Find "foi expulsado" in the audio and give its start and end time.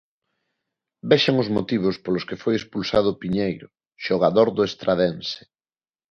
2.43-3.17